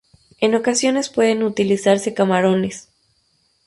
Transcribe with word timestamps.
En 0.39 0.55
ocasiones 0.55 1.09
pueden 1.09 1.43
utilizarse 1.43 2.15
camarones. 2.15 2.89